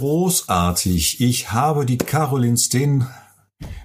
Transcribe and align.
Großartig. 0.00 1.20
Ich 1.20 1.52
habe 1.52 1.84
die 1.84 1.98
Caroline 1.98 2.56
Steen 2.56 3.04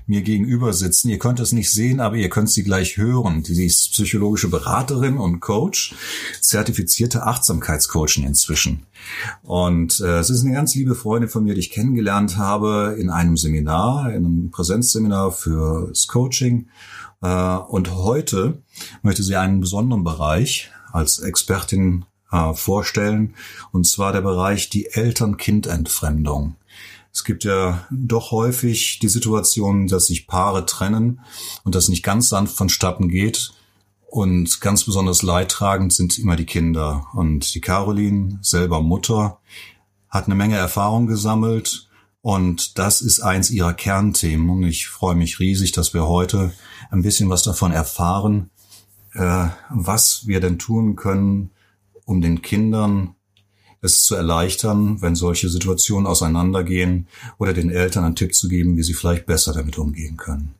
mir 0.08 0.21
gegenüber 0.21 0.71
sitzen. 0.71 1.09
Ihr 1.09 1.19
könnt 1.19 1.41
es 1.41 1.51
nicht 1.51 1.69
sehen, 1.69 1.99
aber 1.99 2.15
ihr 2.15 2.29
könnt 2.29 2.49
sie 2.49 2.63
gleich 2.63 2.95
hören. 2.95 3.43
Sie 3.43 3.65
ist 3.65 3.92
psychologische 3.92 4.48
Beraterin 4.48 5.17
und 5.17 5.42
Coach, 5.42 5.93
zertifizierte 6.40 7.24
Achtsamkeitscoaching 7.24 8.25
inzwischen. 8.25 8.86
Und 9.43 10.00
äh, 10.00 10.20
es 10.20 10.30
ist 10.30 10.46
eine 10.46 10.54
ganz 10.54 10.73
liebe 10.73 10.96
Freundin 10.96 11.30
von 11.30 11.43
mir, 11.43 11.54
die 11.54 11.59
ich 11.59 11.71
kennengelernt 11.71 12.38
habe 12.38 12.95
in 12.97 13.09
einem 13.09 13.36
Seminar, 13.36 14.13
in 14.13 14.25
einem 14.25 14.52
Präsenzseminar 14.52 15.34
fürs 15.34 16.07
Coaching. 16.07 16.70
Äh, 17.21 17.27
und 17.27 17.93
heute 17.93 18.63
möchte 19.02 19.21
sie 19.21 19.36
einen 19.36 19.59
besonderen 19.59 20.05
Bereich 20.05 20.71
als 20.93 21.20
Expertin 21.20 22.05
äh, 22.36 22.54
vorstellen, 22.54 23.33
und 23.71 23.88
zwar 23.88 24.11
der 24.11 24.21
Bereich 24.21 24.70
die 24.70 24.88
Eltern-Kind-Entfremdung. 24.91 26.55
Es 27.15 27.23
gibt 27.23 27.45
ja 27.45 27.88
doch 27.89 28.31
häufig 28.31 28.99
die 28.99 29.08
Situation, 29.08 29.88
dass 29.88 30.08
sich 30.08 30.27
Paare 30.27 30.66
trennen 30.66 31.21
und 31.63 31.73
das 31.73 31.88
nicht 31.88 32.03
ganz 32.03 32.27
sanft 32.27 32.58
vonstatten 32.58 33.08
geht. 33.08 33.53
Und 34.05 34.59
ganz 34.59 34.84
besonders 34.84 35.23
leidtragend 35.23 35.94
sind 35.94 36.20
immer 36.20 36.35
die 36.35 36.45
Kinder. 36.45 37.08
Und 37.13 37.55
die 37.55 37.61
Caroline, 37.61 38.39
selber 38.41 38.81
Mutter, 38.81 39.39
hat 40.09 40.25
eine 40.25 40.36
Menge 40.36 40.58
Erfahrung 40.58 41.08
gesammelt. 41.08 41.88
Und 42.22 42.77
das 42.77 43.02
ist 43.02 43.22
eins 43.22 43.49
ihrer 43.49 43.73
Kernthemen. 43.73 44.49
Und 44.49 44.63
ich 44.63 44.88
freue 44.88 45.16
mich 45.16 45.39
riesig, 45.39 45.72
dass 45.72 45.94
wir 45.94 46.08
heute 46.08 46.53
ein 46.91 47.02
bisschen 47.02 47.30
was 47.30 47.44
davon 47.44 47.72
erfahren, 47.72 48.49
äh, 49.13 49.47
was 49.70 50.27
wir 50.27 50.41
denn 50.41 50.59
tun 50.59 50.97
können, 50.97 51.52
um 52.05 52.22
den 52.22 52.41
Kindern 52.41 53.16
es 53.82 54.04
zu 54.04 54.16
erleichtern, 54.16 55.02
wenn 55.02 55.16
solche 55.16 55.50
Situationen 55.50 56.08
auseinandergehen 56.08 57.08
oder 57.38 57.54
den 57.54 57.70
Eltern 57.70 58.04
einen 58.04 58.16
Tipp 58.16 58.34
zu 58.34 58.48
geben, 58.48 58.78
wie 58.78 58.84
sie 58.84 58.94
vielleicht 58.94 59.26
besser 59.26 59.54
damit 59.54 59.78
umgehen 59.78 60.17
können. 60.17 60.56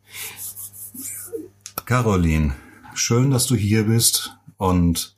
Caroline, 1.86 2.56
schön, 2.94 3.32
dass 3.32 3.46
du 3.48 3.56
hier 3.56 3.84
bist 3.84 4.38
und 4.58 5.16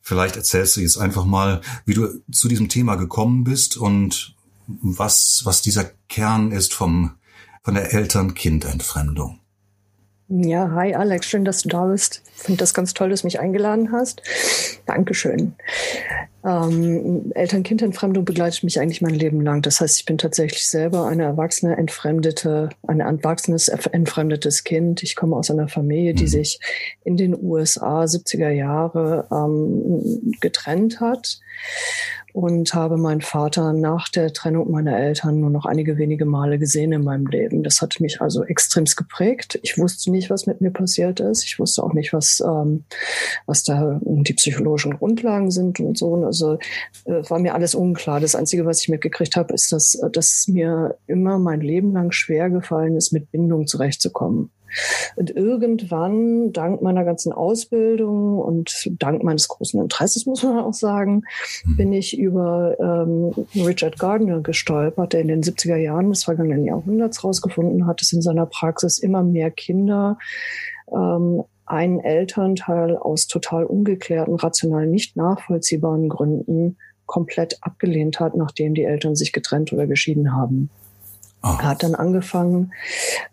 vielleicht 0.00 0.36
erzählst 0.36 0.76
du 0.76 0.80
jetzt 0.80 0.98
einfach 0.98 1.24
mal, 1.24 1.60
wie 1.84 1.94
du 1.94 2.22
zu 2.30 2.48
diesem 2.48 2.68
Thema 2.68 2.96
gekommen 2.96 3.44
bist 3.44 3.76
und 3.76 4.34
was, 4.66 5.42
was 5.44 5.62
dieser 5.62 5.84
Kern 6.08 6.52
ist 6.52 6.74
vom, 6.74 7.12
von 7.62 7.74
der 7.74 7.92
Eltern-Kind-Entfremdung. 7.92 9.41
Ja, 10.34 10.70
hi 10.70 10.94
Alex, 10.94 11.26
schön, 11.26 11.44
dass 11.44 11.60
du 11.60 11.68
da 11.68 11.84
bist. 11.84 12.22
Ich 12.34 12.44
finde 12.44 12.58
das 12.58 12.72
ganz 12.72 12.94
toll, 12.94 13.10
dass 13.10 13.20
du 13.20 13.26
mich 13.26 13.38
eingeladen 13.38 13.92
hast. 13.92 14.22
Dankeschön. 14.86 15.52
Ähm, 16.42 17.30
Eltern-Kind-Entfremdung 17.34 18.24
begleitet 18.24 18.64
mich 18.64 18.80
eigentlich 18.80 19.02
mein 19.02 19.14
Leben 19.14 19.42
lang. 19.42 19.60
Das 19.60 19.82
heißt, 19.82 19.98
ich 19.98 20.06
bin 20.06 20.16
tatsächlich 20.16 20.66
selber 20.66 21.06
eine 21.06 21.24
erwachsene 21.24 21.76
entfremdete, 21.76 22.70
ein 22.88 23.00
erwachsenes 23.00 23.68
entfremdetes 23.68 24.64
Kind. 24.64 25.02
Ich 25.02 25.16
komme 25.16 25.36
aus 25.36 25.50
einer 25.50 25.68
Familie, 25.68 26.14
die 26.14 26.24
mhm. 26.24 26.28
sich 26.28 26.60
in 27.04 27.18
den 27.18 27.36
USA 27.38 28.04
70er 28.04 28.48
Jahre 28.48 29.28
ähm, 29.30 30.32
getrennt 30.40 31.00
hat 31.00 31.40
und 32.32 32.72
habe 32.72 32.96
meinen 32.96 33.20
Vater 33.20 33.72
nach 33.72 34.08
der 34.08 34.32
Trennung 34.32 34.70
meiner 34.70 34.98
Eltern 34.98 35.40
nur 35.40 35.50
noch 35.50 35.66
einige 35.66 35.98
wenige 35.98 36.24
Male 36.24 36.58
gesehen 36.58 36.92
in 36.92 37.04
meinem 37.04 37.26
Leben. 37.26 37.62
Das 37.62 37.82
hat 37.82 38.00
mich 38.00 38.22
also 38.22 38.42
extremst 38.44 38.96
geprägt. 38.96 39.58
Ich 39.62 39.76
wusste 39.76 40.10
nicht, 40.10 40.30
was 40.30 40.46
mit 40.46 40.60
mir 40.60 40.70
passiert 40.70 41.20
ist. 41.20 41.44
Ich 41.44 41.58
wusste 41.58 41.82
auch 41.82 41.92
nicht, 41.92 42.12
was, 42.12 42.42
ähm, 42.44 42.84
was 43.46 43.64
da 43.64 44.00
die 44.02 44.32
psychologischen 44.32 44.96
Grundlagen 44.96 45.50
sind 45.50 45.78
und 45.80 45.98
so. 45.98 46.24
Also 46.24 46.58
äh, 47.04 47.22
war 47.28 47.38
mir 47.38 47.54
alles 47.54 47.74
unklar. 47.74 48.20
Das 48.20 48.34
Einzige, 48.34 48.64
was 48.64 48.80
ich 48.80 48.88
mitgekriegt 48.88 49.36
habe, 49.36 49.52
ist, 49.52 49.70
dass, 49.72 50.00
dass 50.12 50.48
mir 50.48 50.96
immer 51.06 51.38
mein 51.38 51.60
Leben 51.60 51.92
lang 51.92 52.12
schwer 52.12 52.48
gefallen 52.48 52.96
ist, 52.96 53.12
mit 53.12 53.30
Bindung 53.30 53.66
zurechtzukommen. 53.66 54.50
Und 55.16 55.30
irgendwann, 55.30 56.52
dank 56.52 56.82
meiner 56.82 57.04
ganzen 57.04 57.32
Ausbildung 57.32 58.38
und 58.38 58.90
dank 58.98 59.22
meines 59.22 59.48
großen 59.48 59.80
Interesses, 59.80 60.26
muss 60.26 60.42
man 60.42 60.58
auch 60.58 60.74
sagen, 60.74 61.22
mhm. 61.64 61.76
bin 61.76 61.92
ich 61.92 62.18
über 62.18 62.76
ähm, 62.80 63.32
Richard 63.54 63.98
Gardner 63.98 64.40
gestolpert, 64.40 65.12
der 65.12 65.20
in 65.20 65.28
den 65.28 65.42
70er 65.42 65.76
Jahren 65.76 66.10
des 66.10 66.24
vergangenen 66.24 66.64
Jahrhunderts 66.64 67.22
herausgefunden 67.22 67.86
hat, 67.86 68.00
dass 68.00 68.12
in 68.12 68.22
seiner 68.22 68.46
Praxis 68.46 68.98
immer 68.98 69.22
mehr 69.22 69.50
Kinder 69.50 70.18
ähm, 70.92 71.44
einen 71.66 72.00
Elternteil 72.00 72.96
aus 72.96 73.26
total 73.28 73.64
ungeklärten, 73.64 74.34
rational 74.34 74.86
nicht 74.86 75.16
nachvollziehbaren 75.16 76.08
Gründen 76.08 76.76
komplett 77.06 77.58
abgelehnt 77.60 78.20
hat, 78.20 78.36
nachdem 78.36 78.74
die 78.74 78.84
Eltern 78.84 79.16
sich 79.16 79.32
getrennt 79.32 79.72
oder 79.72 79.86
geschieden 79.86 80.34
haben. 80.34 80.70
Oh. 81.42 81.48
Er 81.48 81.70
hat 81.70 81.82
dann 81.82 81.94
angefangen, 81.94 82.72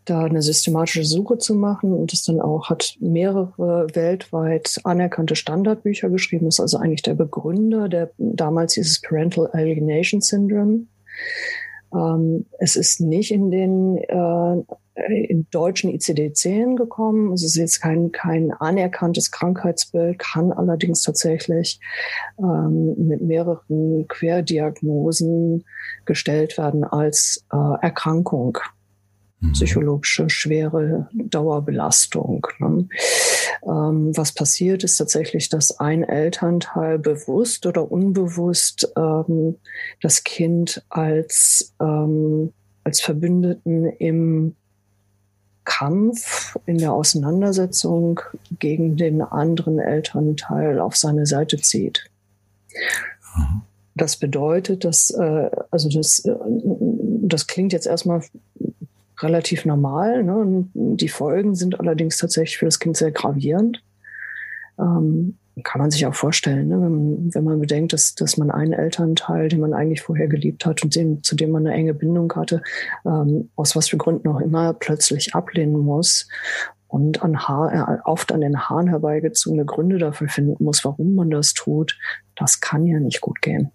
da 0.06 0.24
eine 0.24 0.42
systematische 0.42 1.06
Suche 1.06 1.38
zu 1.38 1.53
machen 1.53 1.94
und 1.94 2.12
es 2.12 2.24
dann 2.24 2.42
auch 2.42 2.70
hat 2.70 2.96
mehrere 3.00 3.88
weltweit 3.94 4.80
anerkannte 4.84 5.36
Standardbücher 5.36 6.09
geschrieben, 6.09 6.47
ist 6.47 6.59
also 6.59 6.78
eigentlich 6.78 7.03
der 7.03 7.14
Begründer 7.14 7.88
der 7.88 8.12
damals 8.18 8.74
dieses 8.74 9.00
Parental 9.02 9.47
Alienation 9.53 10.22
Syndrome. 10.22 10.88
Ähm, 11.94 12.46
es 12.58 12.75
ist 12.75 13.00
nicht 13.00 13.31
in 13.31 13.52
den 13.52 13.97
äh, 13.97 14.64
in 15.08 15.48
deutschen 15.52 15.92
ICD-10 15.92 16.76
gekommen. 16.76 17.34
Es 17.34 17.44
ist 17.44 17.56
jetzt 17.56 17.82
kein, 17.82 18.12
kein 18.12 18.52
anerkanntes 18.52 19.32
Krankheitsbild, 19.32 20.20
kann 20.20 20.52
allerdings 20.52 21.02
tatsächlich 21.02 21.80
ähm, 22.40 22.96
mit 22.98 23.22
mehreren 23.22 24.08
Querdiagnosen 24.08 25.66
gestellt 26.06 26.58
werden 26.58 26.84
als 26.84 27.46
äh, 27.52 27.82
Erkrankung. 27.82 28.58
Mhm. 29.40 29.54
Psychologische 29.54 30.30
schwere 30.30 31.08
Dauerbelastung. 31.14 32.46
Ne? 32.59 32.88
Ähm, 33.64 34.16
was 34.16 34.34
passiert 34.34 34.84
ist 34.84 34.98
tatsächlich, 34.98 35.50
dass 35.50 35.80
ein 35.80 36.04
Elternteil 36.04 37.00
bewusst 37.00 37.66
oder 37.66 37.92
unbewusst 37.92 38.92
ähm, 38.98 39.56
das 40.02 40.24
Kind 40.24 40.84
als, 40.90 41.74
ähm, 41.82 42.54
als 42.84 43.02
Verbündeten 43.02 43.86
im 43.86 44.56
Kampf, 45.69 46.57
in 46.66 46.80
der 46.80 46.94
Auseinandersetzung 46.94 48.19
gegen 48.57 48.97
den 48.97 49.22
anderen 49.22 49.78
Elternteil 49.78 50.80
auf 50.80 50.96
seine 50.96 51.28
Seite 51.28 51.57
zieht. 51.57 52.09
Das 53.94 54.18
bedeutet, 54.18 54.84
dass, 54.84 55.12
äh, 55.12 55.52
also 55.69 55.88
das, 55.90 56.25
äh, 56.25 56.35
das 57.22 57.46
klingt 57.46 57.72
jetzt 57.72 57.85
erstmal 57.85 58.24
relativ 59.19 59.66
normal. 59.66 60.24
Ne? 60.24 60.66
Die 60.74 61.08
Folgen 61.08 61.53
sind 61.53 61.79
allerdings 61.79 62.18
tatsächlich 62.18 62.58
für 62.58 62.66
das 62.66 62.79
Kind 62.79 62.97
sehr 62.97 63.12
gravierend. 63.12 63.84
Ähm, 64.79 65.38
kann 65.64 65.81
man 65.81 65.92
sich 65.92 66.06
auch 66.06 66.16
vorstellen, 66.16 66.68
ne? 66.68 66.75
wenn, 66.81 66.92
man, 66.92 67.34
wenn 67.34 67.44
man 67.44 67.59
bedenkt, 67.59 67.94
dass, 67.94 68.16
dass 68.16 68.38
man 68.38 68.52
einen 68.52 68.74
Elternteil, 68.74 69.50
den 69.50 69.59
man 69.59 69.74
eigentlich 69.74 70.02
vorher 70.02 70.28
geliebt 70.28 70.66
hat 70.66 70.84
und 70.84 70.96
den, 70.96 71.24
zu 71.24 71.36
dem 71.36 71.52
man 71.52 71.66
eine 71.66 71.75
enge 71.75 71.94
Bindung 71.94 72.34
hatte, 72.36 72.62
ähm, 73.06 73.50
aus 73.56 73.75
was 73.75 73.90
für 73.90 73.97
Gründen 73.97 74.28
auch 74.28 74.40
immer 74.40 74.74
plötzlich 74.74 75.36
ablehnen 75.36 75.80
muss 75.80 76.28
und 76.88 77.22
an 77.22 77.47
Haar, 77.47 77.74
äh, 77.74 77.97
oft 78.03 78.31
an 78.31 78.42
den 78.42 78.59
Haaren 78.59 78.88
herbeigezogene 78.88 79.66
Gründe 79.66 80.00
dafür 80.00 80.28
finden 80.28 80.64
muss, 80.64 80.84
warum 80.84 81.16
man 81.16 81.30
das 81.30 81.53
tut, 81.53 81.97
das 82.36 82.59
kann 82.59 82.86
ja 82.86 83.00
nicht 83.00 83.22
gut 83.22 83.41
gehen. 83.41 83.72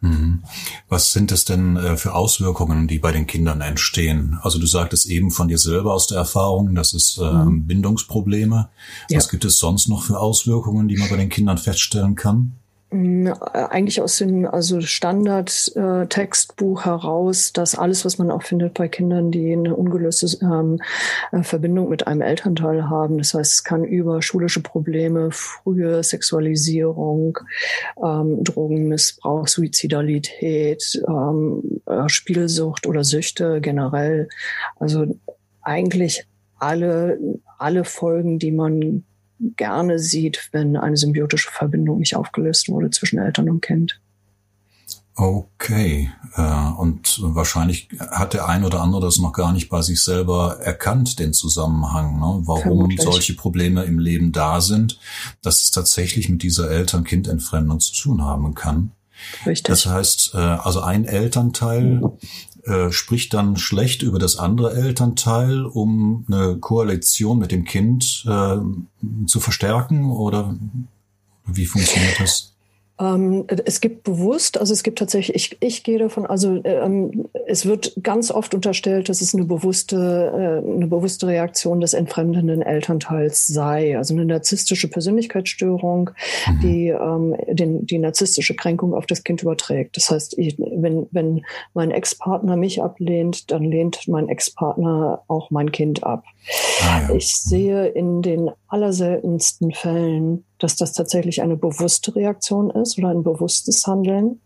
Mhm. 0.00 0.42
Was 0.90 1.12
sind 1.12 1.30
es 1.30 1.44
denn 1.44 1.76
äh, 1.76 1.96
für 1.96 2.14
Auswirkungen, 2.14 2.88
die 2.88 2.98
bei 2.98 3.12
den 3.12 3.28
Kindern 3.28 3.60
entstehen? 3.60 4.40
Also 4.42 4.58
du 4.58 4.66
sagtest 4.66 5.06
eben 5.06 5.30
von 5.30 5.46
dir 5.46 5.56
selber 5.56 5.94
aus 5.94 6.08
der 6.08 6.18
Erfahrung, 6.18 6.74
das 6.74 6.92
ist 6.92 7.16
äh, 7.18 7.32
mhm. 7.32 7.66
Bindungsprobleme. 7.66 8.68
Was 9.08 9.24
ja. 9.26 9.30
gibt 9.30 9.44
es 9.44 9.58
sonst 9.58 9.88
noch 9.88 10.02
für 10.02 10.18
Auswirkungen, 10.18 10.88
die 10.88 10.96
man 10.96 11.08
bei 11.08 11.16
den 11.16 11.28
Kindern 11.28 11.58
feststellen 11.58 12.16
kann? 12.16 12.56
Äh, 12.92 13.32
eigentlich 13.52 14.02
aus 14.02 14.18
dem 14.18 14.46
also 14.46 14.80
Standard-Textbuch 14.80 16.80
äh, 16.80 16.84
heraus, 16.84 17.52
dass 17.52 17.76
alles, 17.76 18.04
was 18.04 18.18
man 18.18 18.30
auch 18.30 18.42
findet 18.42 18.74
bei 18.74 18.88
Kindern, 18.88 19.30
die 19.30 19.52
eine 19.52 19.76
ungelöste 19.76 20.26
ähm, 20.42 20.80
äh, 21.30 21.42
Verbindung 21.42 21.88
mit 21.88 22.06
einem 22.06 22.20
Elternteil 22.20 22.90
haben. 22.90 23.18
Das 23.18 23.34
heißt, 23.34 23.52
es 23.52 23.64
kann 23.64 23.84
über 23.84 24.22
schulische 24.22 24.62
Probleme, 24.62 25.30
frühe 25.30 26.02
Sexualisierung, 26.02 27.38
ähm, 28.02 28.42
Drogenmissbrauch, 28.42 29.46
Suizidalität, 29.46 31.00
ähm, 31.06 31.80
äh, 31.86 32.08
Spielsucht 32.08 32.86
oder 32.86 33.04
Süchte 33.04 33.60
generell. 33.60 34.28
Also 34.76 35.06
eigentlich 35.62 36.26
alle, 36.58 37.18
alle 37.58 37.84
Folgen, 37.84 38.38
die 38.38 38.52
man 38.52 39.04
gerne 39.56 39.98
sieht, 39.98 40.48
wenn 40.52 40.76
eine 40.76 40.96
symbiotische 40.96 41.50
Verbindung 41.50 41.98
nicht 41.98 42.16
aufgelöst 42.16 42.68
wurde 42.68 42.90
zwischen 42.90 43.18
Eltern 43.18 43.48
und 43.48 43.62
Kind. 43.62 44.00
Okay, 45.16 46.10
äh, 46.36 46.70
und 46.78 47.18
wahrscheinlich 47.20 47.88
hat 47.98 48.32
der 48.32 48.48
ein 48.48 48.64
oder 48.64 48.80
andere 48.80 49.02
das 49.02 49.18
noch 49.18 49.32
gar 49.32 49.52
nicht 49.52 49.68
bei 49.68 49.82
sich 49.82 50.00
selber 50.00 50.60
erkannt, 50.62 51.18
den 51.18 51.34
Zusammenhang, 51.34 52.14
ne? 52.18 52.40
warum 52.46 52.62
Vermutlich. 52.62 53.02
solche 53.02 53.34
Probleme 53.34 53.84
im 53.84 53.98
Leben 53.98 54.32
da 54.32 54.60
sind, 54.62 54.98
dass 55.42 55.62
es 55.62 55.72
tatsächlich 55.72 56.30
mit 56.30 56.42
dieser 56.42 56.70
Eltern-Kind-Entfremdung 56.70 57.80
zu 57.80 57.92
tun 57.92 58.22
haben 58.22 58.54
kann. 58.54 58.92
Richtig. 59.44 59.64
Das 59.64 59.84
heißt, 59.84 60.30
äh, 60.34 60.38
also 60.38 60.80
ein 60.80 61.04
Elternteil 61.04 62.00
äh, 62.64 62.90
spricht 62.90 63.34
dann 63.34 63.56
schlecht 63.56 64.02
über 64.02 64.18
das 64.18 64.36
andere 64.36 64.74
Elternteil, 64.74 65.64
um 65.64 66.24
eine 66.28 66.56
Koalition 66.58 67.38
mit 67.38 67.52
dem 67.52 67.64
Kind 67.64 68.24
äh, 68.26 68.56
zu 69.26 69.40
verstärken 69.40 70.10
oder 70.10 70.54
wie 71.46 71.66
funktioniert 71.66 72.20
das? 72.20 72.49
Ähm, 73.00 73.46
es 73.64 73.80
gibt 73.80 74.04
bewusst, 74.04 74.58
also 74.60 74.72
es 74.74 74.82
gibt 74.82 74.98
tatsächlich, 74.98 75.34
ich, 75.34 75.56
ich 75.60 75.84
gehe 75.84 75.98
davon, 75.98 76.26
also 76.26 76.60
ähm, 76.64 77.28
es 77.46 77.64
wird 77.64 77.94
ganz 78.02 78.30
oft 78.30 78.54
unterstellt, 78.54 79.08
dass 79.08 79.22
es 79.22 79.34
eine 79.34 79.44
bewusste, 79.44 79.96
äh, 80.66 80.70
eine 80.70 80.86
bewusste 80.86 81.26
Reaktion 81.26 81.80
des 81.80 81.94
entfremdenden 81.94 82.60
Elternteils 82.60 83.46
sei, 83.46 83.96
also 83.96 84.14
eine 84.14 84.26
narzisstische 84.26 84.88
Persönlichkeitsstörung, 84.88 86.10
mhm. 86.46 86.60
die 86.60 86.88
ähm, 86.88 87.36
den, 87.48 87.86
die 87.86 87.98
narzisstische 87.98 88.54
Kränkung 88.54 88.92
auf 88.92 89.06
das 89.06 89.24
Kind 89.24 89.42
überträgt. 89.42 89.96
Das 89.96 90.10
heißt, 90.10 90.38
ich, 90.38 90.58
wenn, 90.58 91.06
wenn 91.10 91.44
mein 91.72 91.90
Ex-Partner 91.90 92.56
mich 92.56 92.82
ablehnt, 92.82 93.50
dann 93.50 93.62
lehnt 93.62 94.08
mein 94.08 94.28
Ex-Partner 94.28 95.22
auch 95.26 95.50
mein 95.50 95.72
Kind 95.72 96.04
ab. 96.04 96.24
Ah, 96.82 97.02
ja. 97.08 97.14
Ich 97.14 97.36
sehe 97.36 97.86
in 97.86 98.22
den 98.22 98.50
allerseltensten 98.68 99.72
Fällen, 99.72 100.44
dass 100.58 100.76
das 100.76 100.92
tatsächlich 100.92 101.42
eine 101.42 101.56
bewusste 101.56 102.14
Reaktion 102.14 102.70
ist 102.70 102.98
oder 102.98 103.08
ein 103.08 103.22
bewusstes 103.22 103.86
Handeln. 103.86 104.40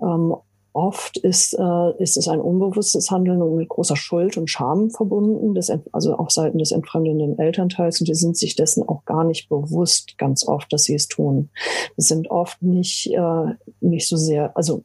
Ähm, 0.00 0.34
oft 0.76 1.16
ist, 1.16 1.54
äh, 1.54 2.02
ist 2.02 2.18
es 2.18 2.28
ein 2.28 2.40
unbewusstes 2.40 3.10
Handeln 3.10 3.40
und 3.40 3.56
mit 3.56 3.70
großer 3.70 3.96
Schuld 3.96 4.36
und 4.36 4.50
Scham 4.50 4.90
verbunden, 4.90 5.54
des, 5.54 5.72
also 5.90 6.14
auf 6.14 6.30
Seiten 6.30 6.58
des 6.58 6.70
entfremdenden 6.70 7.38
Elternteils. 7.38 8.00
Und 8.00 8.08
die 8.08 8.14
sind 8.14 8.36
sich 8.36 8.56
dessen 8.56 8.86
auch 8.86 9.04
gar 9.06 9.24
nicht 9.24 9.48
bewusst, 9.48 10.18
ganz 10.18 10.46
oft, 10.46 10.70
dass 10.72 10.84
sie 10.84 10.94
es 10.94 11.08
tun. 11.08 11.48
Das 11.96 12.08
sind 12.08 12.30
oft 12.30 12.62
nicht, 12.62 13.10
äh, 13.12 13.54
nicht 13.80 14.06
so 14.06 14.16
sehr, 14.16 14.54
also 14.56 14.84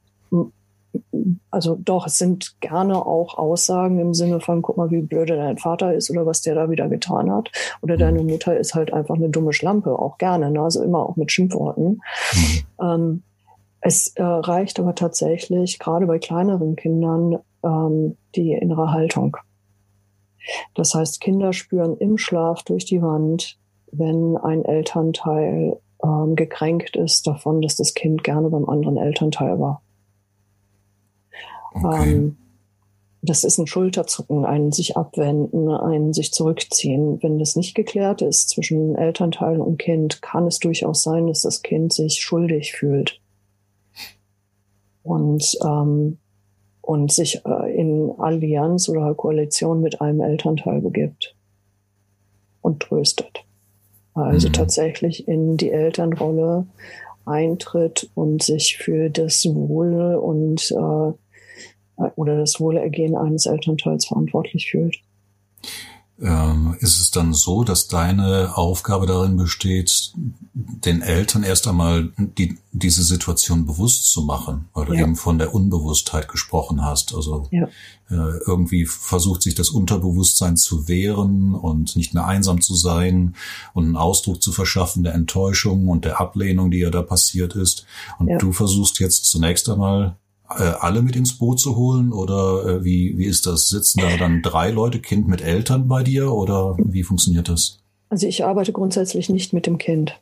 also 1.50 1.76
doch, 1.76 2.08
es 2.08 2.18
sind 2.18 2.60
gerne 2.60 3.06
auch 3.06 3.38
Aussagen 3.38 4.00
im 4.00 4.14
Sinne 4.14 4.40
von, 4.40 4.62
guck 4.62 4.78
mal, 4.78 4.92
wie 4.92 5.02
blöde 5.02 5.36
dein 5.36 5.58
Vater 5.58 5.94
ist 5.94 6.10
oder 6.10 6.26
was 6.26 6.42
der 6.42 6.56
da 6.56 6.70
wieder 6.70 6.90
getan 6.90 7.32
hat. 7.32 7.52
Oder 7.82 7.98
deine 7.98 8.24
Mutter 8.24 8.58
ist 8.58 8.74
halt 8.74 8.92
einfach 8.94 9.16
eine 9.16 9.30
dumme 9.30 9.54
Schlampe, 9.54 9.98
auch 9.98 10.18
gerne, 10.18 10.52
ne? 10.52 10.62
also 10.62 10.84
immer 10.84 11.08
auch 11.08 11.16
mit 11.16 11.32
Schimpfworten. 11.32 12.02
Mhm. 12.34 12.64
Ähm, 12.82 13.24
es 13.82 14.14
äh, 14.16 14.24
reicht 14.24 14.80
aber 14.80 14.96
tatsächlich, 14.96 15.80
gerade 15.80 16.06
bei 16.06 16.20
kleineren 16.20 16.76
Kindern, 16.76 17.40
ähm, 17.64 18.18
die 18.36 18.54
innere 18.54 18.92
Haltung. 18.92 19.38
Das 20.76 20.94
heißt, 20.94 21.20
Kinder 21.20 21.54
spüren 21.54 21.98
im 21.98 22.18
Schlaf 22.18 22.64
durch 22.64 22.86
die 22.86 23.02
Wand, 23.02 23.58
wenn 23.92 24.38
ein 24.38 24.66
Elternteil 24.66 25.80
ähm, 26.04 26.36
gekränkt 26.36 26.96
ist 26.96 27.28
davon, 27.28 27.62
dass 27.62 27.76
das 27.76 27.94
Kind 27.94 28.24
gerne 28.24 28.50
beim 28.50 28.70
anderen 28.70 28.98
Elternteil 28.98 29.60
war. 29.60 29.82
Okay. 31.74 32.14
Ähm, 32.14 32.38
das 33.24 33.44
ist 33.44 33.60
ein 33.60 33.68
Schulterzucken, 33.68 34.46
ein 34.46 34.72
sich 34.72 34.98
abwenden, 34.98 35.70
ein 35.70 36.12
sich 36.12 36.34
zurückziehen. 36.34 37.22
Wenn 37.22 37.38
das 37.38 37.56
nicht 37.56 37.76
geklärt 37.76 38.24
ist 38.24 38.50
zwischen 38.50 38.96
Elternteil 38.96 39.62
und 39.62 39.78
Kind, 39.78 40.24
kann 40.24 40.48
es 40.48 40.60
durchaus 40.60 41.04
sein, 41.04 41.28
dass 41.28 41.42
das 41.42 41.62
Kind 41.62 41.94
sich 41.94 42.20
schuldig 42.20 42.74
fühlt 42.74 43.22
und 45.04 45.58
ähm, 45.64 46.18
und 46.82 47.12
sich 47.12 47.46
äh, 47.46 47.76
in 47.76 48.12
Allianz 48.18 48.90
oder 48.90 49.14
Koalition 49.14 49.82
mit 49.82 50.02
einem 50.02 50.22
Elternteil 50.22 50.82
begibt 50.82 51.36
und 52.62 52.82
tröstet. 52.82 53.46
Also 54.14 54.48
mhm. 54.48 54.54
tatsächlich 54.54 55.28
in 55.28 55.58
die 55.58 55.72
Elternrolle 55.72 56.66
eintritt 57.26 58.10
und 58.16 58.42
sich 58.44 58.78
für 58.78 59.10
das 59.10 59.46
Wohl 59.46 60.16
und 60.16 60.72
äh, 60.72 61.14
oder 62.16 62.38
das 62.38 62.60
Wohlergehen 62.60 63.16
eines 63.16 63.46
Elternteils 63.46 64.06
verantwortlich 64.06 64.70
fühlt. 64.72 64.98
Ähm, 66.22 66.76
ist 66.80 67.00
es 67.02 67.10
dann 67.10 67.34
so, 67.34 67.64
dass 67.64 67.88
deine 67.88 68.56
Aufgabe 68.56 69.08
darin 69.08 69.38
besteht, 69.38 70.14
den 70.54 71.02
Eltern 71.02 71.42
erst 71.42 71.68
einmal 71.68 72.12
die, 72.16 72.60
diese 72.72 73.02
Situation 73.02 73.66
bewusst 73.66 74.12
zu 74.12 74.22
machen, 74.22 74.70
weil 74.74 74.86
du 74.86 74.94
ja. 74.94 75.02
eben 75.02 75.16
von 75.16 75.40
der 75.40 75.56
Unbewusstheit 75.56 76.28
gesprochen 76.28 76.86
hast. 76.86 77.16
Also 77.16 77.48
ja. 77.50 77.64
äh, 78.12 78.38
irgendwie 78.46 78.86
versucht 78.86 79.42
sich 79.42 79.56
das 79.56 79.72
Unterbewusstsein 79.72 80.58
zu 80.58 80.88
wehren 80.88 81.56
und 81.56 81.96
nicht 81.96 82.14
mehr 82.14 82.28
einsam 82.28 82.62
zu 82.62 82.76
sein 82.76 83.34
und 83.74 83.86
einen 83.86 83.98
Ausdruck 83.98 84.44
zu 84.44 84.52
verschaffen 84.52 85.02
der 85.04 85.16
Enttäuschung 85.16 85.88
und 85.88 86.06
der 86.06 86.22
Ablehnung, 86.22 86.70
die 86.70 86.80
ja 86.80 86.92
da 86.92 87.02
passiert 87.02 87.56
ist. 87.56 87.88
Und 88.20 88.28
ja. 88.28 88.38
du 88.38 88.52
versuchst 88.52 89.00
jetzt 89.00 89.26
zunächst 89.26 89.68
einmal 89.70 90.18
äh, 90.60 90.74
alle 90.80 91.02
mit 91.02 91.16
ins 91.16 91.38
Boot 91.38 91.60
zu 91.60 91.76
holen 91.76 92.12
oder 92.12 92.66
äh, 92.66 92.84
wie, 92.84 93.18
wie 93.18 93.26
ist 93.26 93.46
das? 93.46 93.68
Sitzen 93.68 94.02
da 94.02 94.18
dann 94.18 94.42
drei 94.42 94.72
Leute, 94.72 95.00
Kind 95.00 95.28
mit 95.28 95.42
Eltern 95.42 95.88
bei 95.88 96.04
dir 96.04 96.32
oder 96.32 96.76
wie 96.84 97.04
funktioniert 97.04 97.50
das? 97.50 97.80
Also 98.10 98.28
ich 98.28 98.44
arbeite 98.44 98.74
grundsätzlich 98.74 99.30
nicht 99.30 99.54
mit 99.54 99.66
dem 99.66 99.78
Kind. 99.78 100.20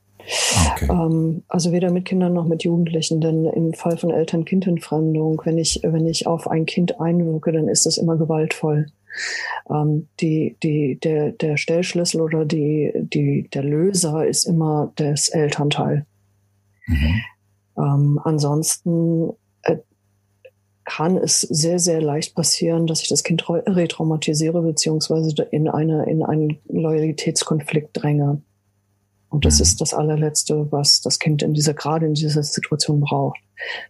Ah, 0.55 0.71
okay. 0.71 0.87
Ähm, 0.91 1.43
also 1.47 1.71
weder 1.71 1.91
mit 1.91 2.05
Kindern 2.05 2.33
noch 2.33 2.45
mit 2.45 2.63
Jugendlichen, 2.63 3.19
denn 3.19 3.45
im 3.45 3.73
Fall 3.73 3.97
von 3.97 4.11
Eltern-Kind-Entfremdung, 4.11 5.41
wenn 5.45 5.57
ich, 5.57 5.81
wenn 5.83 6.05
ich 6.05 6.27
auf 6.27 6.47
ein 6.47 6.65
Kind 6.65 6.99
einwirke, 6.99 7.51
dann 7.51 7.67
ist 7.67 7.85
das 7.85 7.97
immer 7.97 8.17
gewaltvoll. 8.17 8.87
Ähm, 9.69 10.07
die, 10.19 10.55
die, 10.61 10.99
der, 10.99 11.31
der 11.31 11.57
Stellschlüssel 11.57 12.21
oder 12.21 12.45
die, 12.45 12.91
die, 12.95 13.49
der 13.51 13.63
Löser 13.63 14.27
ist 14.27 14.45
immer 14.45 14.91
das 14.95 15.29
Elternteil. 15.29 16.05
Mhm. 16.85 17.21
Ähm, 17.77 18.19
ansonsten 18.23 19.31
kann 20.89 21.18
es 21.18 21.41
sehr, 21.41 21.77
sehr 21.77 22.01
leicht 22.01 22.33
passieren, 22.33 22.88
dass 22.88 23.03
ich 23.03 23.09
das 23.09 23.24
Kind 23.24 23.47
retraumatisiere 23.47 24.59
beziehungsweise 24.63 25.44
in, 25.51 25.69
eine, 25.69 26.09
in 26.09 26.24
einen 26.24 26.57
Loyalitätskonflikt 26.68 27.89
dränge. 27.94 28.41
Und 29.30 29.45
das 29.45 29.59
mhm. 29.59 29.62
ist 29.62 29.81
das 29.81 29.94
allerletzte, 29.94 30.71
was 30.71 31.01
das 31.01 31.19
Kind 31.19 31.44
in 31.44 31.53
dieser, 31.53 31.75
gerade 31.75 32.07
in 32.07 32.15
dieser 32.15 32.41
Situation 32.41 33.01
braucht. 33.01 33.38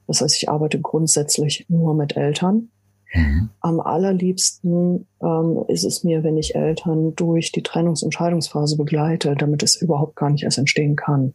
Das 0.07 0.19
heißt, 0.19 0.35
ich 0.35 0.49
arbeite 0.49 0.81
grundsätzlich 0.81 1.65
nur 1.69 1.95
mit 1.95 2.17
Eltern. 2.17 2.67
Mhm. 3.13 3.49
Am 3.61 3.79
allerliebsten 3.79 5.07
ähm, 5.21 5.63
ist 5.69 5.85
es 5.85 6.03
mir, 6.03 6.25
wenn 6.25 6.35
ich 6.35 6.55
Eltern 6.55 7.15
durch 7.15 7.53
die 7.53 7.63
Trennungs- 7.63 8.03
und 8.03 8.13
Scheidungsphase 8.13 8.75
begleite, 8.75 9.35
damit 9.35 9.63
es 9.63 9.77
überhaupt 9.77 10.17
gar 10.17 10.31
nicht 10.31 10.43
erst 10.43 10.57
entstehen 10.57 10.97
kann. 10.97 11.33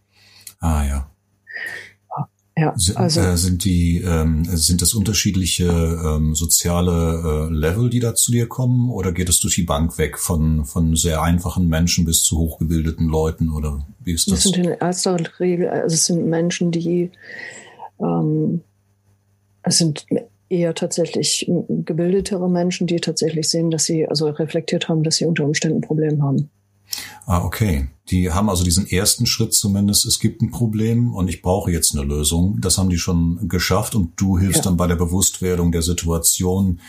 Ah 0.60 0.84
ja. 0.86 1.10
Ja, 2.56 2.72
also 2.94 3.20
äh, 3.20 3.36
sind 3.36 3.64
die 3.64 4.00
ähm, 4.02 4.44
sind 4.44 4.80
das 4.80 4.94
unterschiedliche 4.94 5.64
ähm, 5.64 6.36
soziale 6.36 7.48
äh, 7.50 7.52
Level, 7.52 7.90
die 7.90 7.98
da 7.98 8.14
zu 8.14 8.30
dir 8.30 8.46
kommen, 8.46 8.90
oder 8.90 9.10
geht 9.10 9.28
es 9.28 9.40
durch 9.40 9.56
die 9.56 9.64
Bank 9.64 9.98
weg 9.98 10.18
von 10.18 10.64
von 10.64 10.94
sehr 10.94 11.20
einfachen 11.20 11.66
Menschen 11.68 12.04
bis 12.04 12.22
zu 12.22 12.38
hochgebildeten 12.38 13.08
Leuten 13.08 13.50
oder 13.50 13.84
wie 14.04 14.12
ist 14.12 14.28
das? 14.28 14.44
Das 14.44 14.52
sind 14.52 14.58
in 14.58 14.72
erster 14.72 15.16
Regel, 15.40 15.68
also 15.68 15.94
es 15.94 16.06
sind 16.06 16.26
Menschen, 16.26 16.70
die 16.70 17.10
ähm, 18.00 18.60
es 19.62 19.78
sind 19.78 20.06
eher 20.48 20.74
tatsächlich 20.74 21.50
gebildetere 21.68 22.48
Menschen, 22.48 22.86
die 22.86 23.00
tatsächlich 23.00 23.48
sehen, 23.48 23.72
dass 23.72 23.84
sie 23.84 24.06
also 24.06 24.28
reflektiert 24.28 24.88
haben, 24.88 25.02
dass 25.02 25.16
sie 25.16 25.24
unter 25.24 25.44
Umständen 25.44 25.78
ein 25.78 25.80
Problem 25.80 26.22
haben. 26.22 26.50
Ah, 27.26 27.44
okay. 27.44 27.88
Die 28.10 28.30
haben 28.30 28.50
also 28.50 28.64
diesen 28.64 28.86
ersten 28.86 29.24
Schritt 29.24 29.54
zumindest, 29.54 30.04
es 30.04 30.18
gibt 30.18 30.42
ein 30.42 30.50
Problem 30.50 31.14
und 31.14 31.28
ich 31.28 31.40
brauche 31.40 31.70
jetzt 31.70 31.96
eine 31.96 32.04
Lösung. 32.04 32.60
Das 32.60 32.76
haben 32.76 32.90
die 32.90 32.98
schon 32.98 33.48
geschafft 33.48 33.94
und 33.94 34.12
du 34.16 34.38
hilfst 34.38 34.58
ja. 34.58 34.62
dann 34.64 34.76
bei 34.76 34.86
der 34.86 34.96
Bewusstwerdung 34.96 35.72
der 35.72 35.80
Situation, 35.80 36.80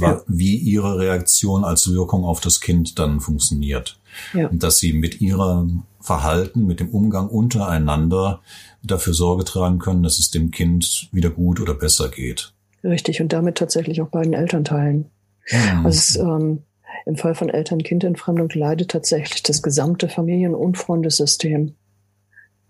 ja. 0.00 0.20
wie 0.26 0.56
ihre 0.56 0.98
Reaktion 0.98 1.64
als 1.64 1.88
Wirkung 1.88 2.24
auf 2.24 2.40
das 2.40 2.60
Kind 2.60 2.98
dann 2.98 3.20
funktioniert. 3.20 4.00
Ja. 4.32 4.48
Und 4.48 4.64
dass 4.64 4.78
sie 4.78 4.92
mit 4.92 5.20
ihrem 5.20 5.84
Verhalten, 6.00 6.66
mit 6.66 6.80
dem 6.80 6.90
Umgang 6.90 7.28
untereinander 7.28 8.40
dafür 8.82 9.14
Sorge 9.14 9.44
tragen 9.44 9.78
können, 9.78 10.02
dass 10.02 10.18
es 10.18 10.30
dem 10.30 10.50
Kind 10.50 11.08
wieder 11.12 11.30
gut 11.30 11.60
oder 11.60 11.74
besser 11.74 12.08
geht. 12.08 12.52
Richtig, 12.82 13.22
und 13.22 13.32
damit 13.32 13.56
tatsächlich 13.56 14.02
auch 14.02 14.08
beiden 14.08 14.34
Elternteilen. 14.34 15.06
Mhm. 15.50 15.86
Also 15.86 15.98
es, 15.98 16.16
ähm, 16.16 16.62
im 17.06 17.16
Fall 17.16 17.34
von 17.34 17.48
Eltern-Kind-Entfremdung 17.48 18.48
leidet 18.54 18.90
tatsächlich 18.90 19.42
das 19.42 19.62
gesamte 19.62 20.08
Familien- 20.08 20.54
und 20.54 20.78
Freundesystem. 20.78 21.74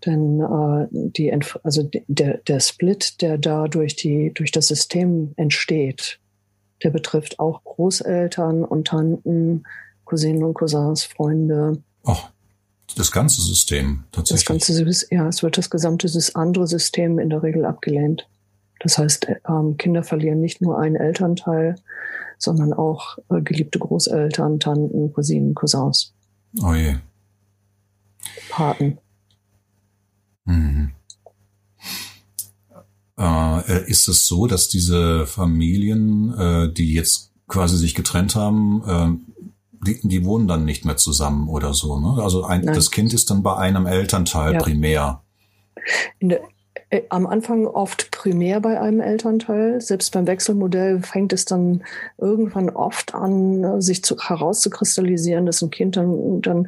Denn 0.05 0.39
äh, 0.39 0.87
die, 0.91 1.33
also 1.63 1.89
der, 2.07 2.37
der 2.39 2.59
Split, 2.59 3.21
der 3.21 3.37
da 3.37 3.67
durch, 3.67 3.95
die, 3.95 4.31
durch 4.33 4.51
das 4.51 4.67
System 4.67 5.33
entsteht, 5.37 6.19
der 6.83 6.89
betrifft 6.89 7.39
auch 7.39 7.63
Großeltern 7.63 8.63
und 8.63 8.87
Tanten, 8.87 9.63
Cousinen 10.03 10.43
und 10.43 10.53
Cousins, 10.53 11.03
Freunde. 11.03 11.81
Ach, 12.03 12.29
das 12.95 13.11
ganze 13.11 13.41
System 13.41 14.03
tatsächlich. 14.11 14.59
Das 14.59 14.67
ganze, 14.67 15.05
ja, 15.09 15.27
es 15.27 15.41
wird 15.41 15.57
das 15.57 15.69
gesamte 15.69 16.11
das 16.11 16.35
andere 16.35 16.67
System 16.67 17.17
in 17.19 17.29
der 17.29 17.41
Regel 17.41 17.65
abgelehnt. 17.65 18.27
Das 18.79 18.97
heißt, 18.97 19.27
ähm, 19.49 19.77
Kinder 19.77 20.03
verlieren 20.03 20.41
nicht 20.41 20.61
nur 20.61 20.77
einen 20.77 20.95
Elternteil, 20.95 21.75
sondern 22.37 22.73
auch 22.73 23.17
äh, 23.29 23.41
geliebte 23.41 23.79
Großeltern, 23.79 24.59
Tanten, 24.59 25.13
Cousinen, 25.13 25.55
Cousins. 25.55 26.13
Oh 26.61 26.73
je. 26.73 26.95
Paten. 28.49 28.97
Mhm. 30.45 30.91
Äh, 33.17 33.89
ist 33.89 34.07
es 34.07 34.27
so, 34.27 34.47
dass 34.47 34.67
diese 34.67 35.25
Familien, 35.25 36.33
äh, 36.37 36.73
die 36.73 36.93
jetzt 36.93 37.31
quasi 37.47 37.77
sich 37.77 37.95
getrennt 37.95 38.35
haben, 38.35 38.83
äh, 38.85 39.35
die, 39.85 40.07
die 40.07 40.25
wohnen 40.25 40.47
dann 40.47 40.65
nicht 40.65 40.85
mehr 40.85 40.97
zusammen 40.97 41.47
oder 41.47 41.73
so, 41.73 41.99
ne? 41.99 42.21
Also 42.21 42.43
ein, 42.43 42.65
das 42.65 42.91
Kind 42.91 43.13
ist 43.13 43.29
dann 43.29 43.43
bei 43.43 43.55
einem 43.55 43.85
Elternteil 43.85 44.53
ja. 44.53 44.59
primär. 44.59 45.23
Der, 46.21 46.41
äh, 46.41 46.47
am 47.09 47.27
Anfang 47.27 47.67
oft 47.67 48.11
primär 48.11 48.59
bei 48.59 48.79
einem 48.79 49.01
Elternteil. 49.01 49.81
Selbst 49.81 50.13
beim 50.13 50.27
Wechselmodell 50.27 51.01
fängt 51.01 51.33
es 51.33 51.45
dann 51.45 51.83
irgendwann 52.17 52.69
oft 52.69 53.13
an, 53.15 53.81
sich 53.81 54.03
zu, 54.03 54.17
herauszukristallisieren, 54.17 55.45
dass 55.45 55.61
ein 55.61 55.71
Kind 55.71 55.97
dann, 55.97 56.41
dann 56.41 56.67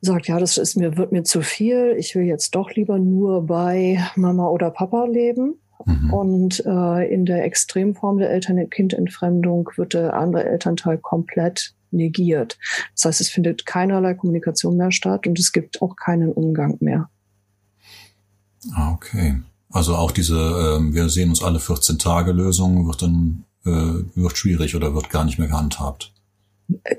sagt, 0.00 0.28
ja, 0.28 0.38
das 0.38 0.56
ist 0.56 0.76
mir, 0.76 0.96
wird 0.96 1.12
mir 1.12 1.22
zu 1.22 1.42
viel. 1.42 1.94
Ich 1.98 2.14
will 2.14 2.24
jetzt 2.24 2.54
doch 2.54 2.70
lieber 2.72 2.98
nur 2.98 3.46
bei 3.46 3.98
Mama 4.16 4.48
oder 4.48 4.70
Papa 4.70 5.04
leben. 5.04 5.60
Mhm. 5.84 6.12
Und 6.12 6.66
äh, 6.66 7.12
in 7.12 7.24
der 7.26 7.44
Extremform 7.44 8.18
der 8.18 8.30
Eltern-Kind-Entfremdung 8.30 9.70
wird 9.76 9.94
der 9.94 10.14
andere 10.14 10.44
Elternteil 10.44 10.98
komplett 10.98 11.74
negiert. 11.90 12.58
Das 12.94 13.06
heißt, 13.06 13.20
es 13.20 13.28
findet 13.28 13.66
keinerlei 13.66 14.14
Kommunikation 14.14 14.76
mehr 14.76 14.92
statt 14.92 15.26
und 15.26 15.38
es 15.38 15.52
gibt 15.52 15.82
auch 15.82 15.96
keinen 15.96 16.32
Umgang 16.32 16.76
mehr. 16.80 17.08
Ah, 18.74 18.92
okay. 18.92 19.40
Also 19.70 19.94
auch 19.94 20.10
diese, 20.10 20.36
äh, 20.36 20.92
wir 20.94 21.08
sehen 21.08 21.30
uns 21.30 21.42
alle 21.42 21.60
14 21.60 21.98
Tage 21.98 22.32
Lösung 22.32 22.86
wird 22.86 23.02
dann 23.02 23.44
äh, 23.64 23.70
wird 24.14 24.36
schwierig 24.36 24.74
oder 24.74 24.94
wird 24.94 25.10
gar 25.10 25.24
nicht 25.24 25.38
mehr 25.38 25.48
gehandhabt. 25.48 26.12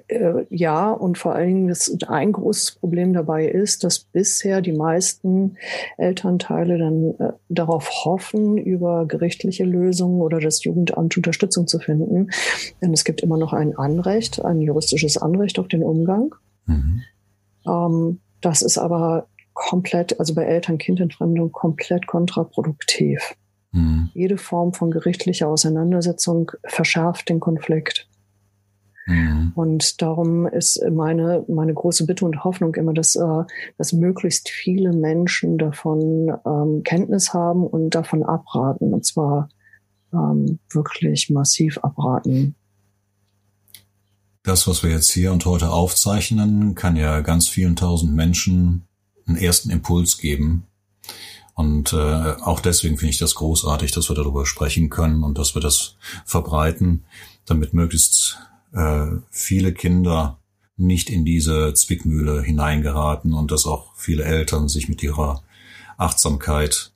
Äh, 0.08 0.46
ja, 0.50 0.92
und 0.92 1.18
vor 1.18 1.34
allen 1.34 1.48
Dingen 1.48 1.68
das, 1.68 1.92
ein 2.08 2.32
großes 2.32 2.74
Problem 2.74 3.14
dabei 3.14 3.48
ist, 3.48 3.84
dass 3.84 4.00
bisher 4.00 4.62
die 4.62 4.74
meisten 4.74 5.58
Elternteile 5.98 6.78
dann 6.78 7.16
äh, 7.20 7.34
darauf 7.50 7.90
hoffen, 8.06 8.58
über 8.58 9.06
gerichtliche 9.06 9.64
Lösungen 9.64 10.22
oder 10.22 10.40
das 10.40 10.64
Jugendamt 10.64 11.16
Unterstützung 11.18 11.68
zu 11.68 11.80
finden. 11.80 12.30
Denn 12.82 12.94
es 12.94 13.04
gibt 13.04 13.22
immer 13.22 13.38
noch 13.38 13.54
ein 13.54 13.78
Anrecht, 13.78 14.44
ein 14.44 14.62
juristisches 14.62 15.18
Anrecht 15.18 15.60
auf 15.60 15.68
den 15.68 15.84
Umgang. 15.84 16.36
Mhm. 16.66 17.02
Ähm, 17.66 18.20
das 18.42 18.62
ist 18.62 18.78
aber 18.78 19.28
komplett, 19.62 20.20
also 20.20 20.34
bei 20.34 20.44
Eltern-Kind-Entfremdung 20.44 21.52
komplett 21.52 22.08
kontraproduktiv. 22.08 23.36
Mhm. 23.72 24.10
Jede 24.16 24.40
Form 24.40 24.74
von 24.74 24.90
gerichtlicher 24.90 25.48
Auseinandersetzung 25.48 26.52
verschärft 26.66 27.30
den 27.30 27.40
Konflikt. 27.40 28.10
Mhm. 29.06 29.52
Und 29.54 30.02
darum 30.02 30.48
ist 30.48 30.84
meine, 30.92 31.46
meine 31.48 31.76
große 31.76 32.08
Bitte 32.08 32.26
und 32.26 32.44
Hoffnung 32.44 32.74
immer, 32.74 32.94
dass, 32.94 33.16
äh, 33.16 33.44
dass 33.78 33.94
möglichst 33.94 34.50
viele 34.50 34.94
Menschen 34.94 35.60
davon 35.60 36.34
ähm, 36.44 36.82
Kenntnis 36.84 37.32
haben 37.32 37.66
und 37.68 37.92
davon 37.92 38.24
abraten. 38.24 38.96
Und 38.96 39.06
zwar 39.06 39.48
ähm, 40.12 40.58
wirklich 40.72 41.30
massiv 41.30 41.78
abraten. 41.84 42.56
Das, 44.42 44.68
was 44.68 44.82
wir 44.82 44.90
jetzt 44.90 45.12
hier 45.12 45.32
und 45.32 45.46
heute 45.46 45.70
aufzeichnen, 45.70 46.74
kann 46.74 46.96
ja 46.96 47.22
ganz 47.22 47.48
vielen 47.48 47.76
tausend 47.76 48.16
Menschen 48.16 48.88
einen 49.28 49.38
ersten 49.38 49.70
Impuls 49.70 50.18
geben. 50.18 50.68
Und 51.54 51.94
äh, 51.94 51.98
auch 52.42 52.60
deswegen 52.60 52.98
finde 52.98 53.12
ich 53.12 53.20
das 53.20 53.36
großartig, 53.36 53.92
dass 53.92 54.10
wir 54.10 54.16
darüber 54.16 54.46
sprechen 54.46 54.90
können 54.90 55.24
und 55.24 55.38
dass 55.38 55.54
wir 55.56 55.62
das 55.62 55.96
verbreiten, 56.26 57.06
damit 57.46 57.74
möglichst 57.74 58.40
äh, 58.74 59.08
viele 59.30 59.74
Kinder 59.74 60.40
nicht 60.78 61.10
in 61.10 61.26
diese 61.26 61.74
Zwickmühle 61.74 62.42
hineingeraten 62.42 63.34
und 63.34 63.52
dass 63.52 63.66
auch 63.66 63.94
viele 63.96 64.24
Eltern 64.24 64.68
sich 64.70 64.90
mit 64.90 65.04
ihrer 65.04 65.44
Achtsamkeit 65.98 66.92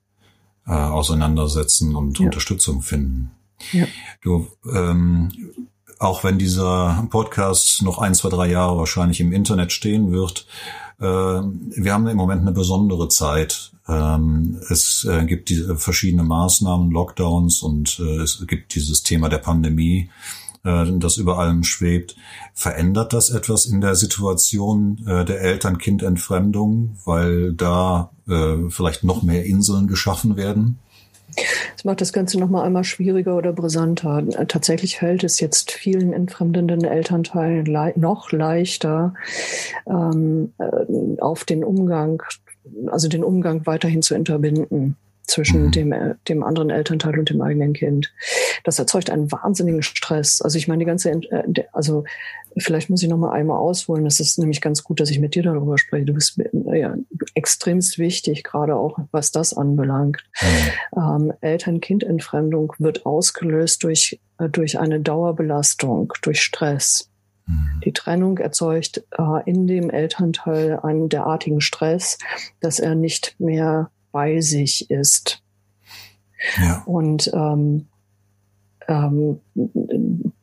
äh, 0.65 0.71
auseinandersetzen 0.71 1.95
und 1.95 2.19
ja. 2.19 2.25
Unterstützung 2.25 2.81
finden. 2.81 3.31
Ja. 3.71 3.85
Du, 4.21 4.47
ähm, 4.73 5.31
auch 5.99 6.23
wenn 6.23 6.37
dieser 6.37 7.07
Podcast 7.09 7.81
noch 7.83 7.99
ein, 7.99 8.15
zwei, 8.15 8.29
drei 8.29 8.49
Jahre 8.49 8.77
wahrscheinlich 8.77 9.19
im 9.21 9.31
Internet 9.31 9.71
stehen 9.71 10.11
wird, 10.11 10.47
wir 10.97 11.93
haben 11.93 12.07
im 12.07 12.17
Moment 12.17 12.41
eine 12.41 12.51
besondere 12.51 13.09
Zeit. 13.09 13.71
Ähm, 13.87 14.59
es 14.69 15.05
äh, 15.09 15.25
gibt 15.25 15.49
die 15.49 15.63
verschiedene 15.75 16.23
Maßnahmen, 16.23 16.89
Lockdowns 16.91 17.61
und 17.61 17.99
äh, 17.99 18.21
es 18.21 18.45
gibt 18.47 18.73
dieses 18.75 19.03
Thema 19.03 19.29
der 19.29 19.39
Pandemie 19.39 20.09
das 20.63 21.17
über 21.17 21.37
allem 21.37 21.63
schwebt. 21.63 22.15
Verändert 22.55 23.13
das 23.13 23.29
etwas 23.29 23.67
in 23.67 23.81
der 23.81 23.93
Situation 23.93 24.97
der 25.05 25.39
Eltern-Kind-Entfremdung, 25.39 26.97
weil 27.05 27.53
da 27.53 28.09
vielleicht 28.69 29.03
noch 29.03 29.21
mehr 29.21 29.45
Inseln 29.45 29.85
geschaffen 29.85 30.37
werden? 30.37 30.79
Das 31.75 31.83
macht 31.83 32.01
das 32.01 32.13
Ganze 32.13 32.39
nochmal 32.39 32.65
einmal 32.65 32.83
schwieriger 32.83 33.35
oder 33.35 33.51
brisanter. 33.51 34.23
Tatsächlich 34.47 34.97
fällt 34.97 35.23
es 35.23 35.39
jetzt 35.39 35.71
vielen 35.71 36.13
entfremdenden 36.13 36.83
Elternteilen 36.83 37.65
le 37.65 37.93
noch 37.95 38.31
leichter, 38.31 39.13
ähm, 39.87 40.53
äh, 40.57 41.21
auf 41.21 41.43
den 41.43 41.63
Umgang, 41.63 42.23
also 42.87 43.07
den 43.09 43.23
Umgang 43.23 43.65
weiterhin 43.65 44.01
zu 44.01 44.15
unterbinden 44.15 44.95
zwischen 45.27 45.65
mhm. 45.65 45.71
dem, 45.71 46.15
dem 46.27 46.43
anderen 46.43 46.69
Elternteil 46.69 47.17
und 47.19 47.29
dem 47.29 47.41
eigenen 47.41 47.73
Kind. 47.73 48.13
Das 48.63 48.79
erzeugt 48.79 49.09
einen 49.09 49.31
wahnsinnigen 49.31 49.83
Stress. 49.83 50.41
Also 50.41 50.57
ich 50.57 50.67
meine, 50.67 50.79
die 50.79 50.85
ganze, 50.85 51.09
äh, 51.11 51.63
also 51.73 52.03
vielleicht 52.57 52.89
muss 52.89 53.03
ich 53.03 53.09
noch 53.09 53.17
mal 53.17 53.31
einmal 53.31 53.57
ausholen. 53.57 54.05
Das 54.05 54.19
ist 54.19 54.39
nämlich 54.39 54.61
ganz 54.61 54.83
gut, 54.83 54.99
dass 54.99 55.09
ich 55.09 55.19
mit 55.19 55.35
dir 55.35 55.43
darüber 55.43 55.77
spreche. 55.77 56.05
Du 56.05 56.13
bist 56.13 56.39
ja, 56.73 56.95
extremst 57.33 57.99
wichtig, 57.99 58.43
gerade 58.43 58.75
auch 58.75 58.97
was 59.11 59.31
das 59.31 59.53
anbelangt. 59.53 60.23
Mhm. 60.41 60.99
Ähm, 60.99 61.33
Eltern-Kind-Entfremdung 61.41 62.73
wird 62.79 63.05
ausgelöst 63.05 63.83
durch, 63.83 64.19
äh, 64.37 64.49
durch 64.49 64.79
eine 64.79 64.99
Dauerbelastung, 64.99 66.13
durch 66.21 66.41
Stress. 66.41 67.09
Mhm. 67.45 67.81
Die 67.83 67.93
Trennung 67.93 68.37
erzeugt 68.37 69.03
äh, 69.17 69.49
in 69.49 69.67
dem 69.67 69.89
Elternteil 69.89 70.79
einen 70.79 71.09
derartigen 71.09 71.61
Stress, 71.61 72.17
dass 72.61 72.79
er 72.79 72.95
nicht 72.95 73.35
mehr 73.39 73.91
bei 74.11 74.39
sich 74.41 74.89
ist. 74.89 75.43
Ja. 76.57 76.83
Und 76.85 77.29
ähm, 77.33 77.87
ähm, 78.87 79.39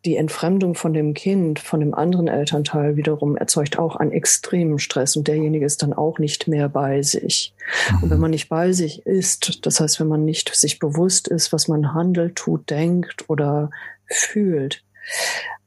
die 0.05 0.17
Entfremdung 0.17 0.75
von 0.75 0.93
dem 0.93 1.15
Kind, 1.15 1.61
von 1.61 1.79
dem 1.79 1.95
anderen 1.95 2.27
Elternteil 2.27 2.97
wiederum 2.97 3.37
erzeugt 3.37 3.79
auch 3.79 3.95
einen 3.95 4.11
extremen 4.11 4.79
Stress 4.81 5.17
und 5.17 5.29
derjenige 5.29 5.65
ist 5.65 5.83
dann 5.83 5.93
auch 5.93 6.19
nicht 6.19 6.49
mehr 6.49 6.69
bei 6.69 7.03
sich. 7.03 7.55
Mhm. 7.91 8.03
Und 8.03 8.11
wenn 8.11 8.17
mhm. 8.17 8.23
man 8.23 8.31
nicht 8.33 8.49
bei 8.49 8.73
sich 8.73 9.07
ist, 9.07 9.65
das 9.65 9.81
heißt, 9.81 10.01
wenn 10.01 10.09
man 10.09 10.25
nicht 10.25 10.55
sich 10.55 10.81
bewusst 10.81 11.29
ist, 11.29 11.53
was 11.53 11.69
man 11.69 11.95
handelt, 11.95 12.37
tut, 12.37 12.69
denkt 12.69 13.29
oder 13.29 13.71
fühlt, 14.07 14.83